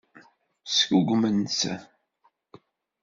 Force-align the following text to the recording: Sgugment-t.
Sgugment-t. 0.77 1.61